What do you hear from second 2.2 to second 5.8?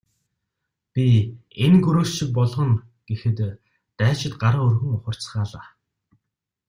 болгоно гэхэд дайчид гараа өргөн ухарцгаалаа.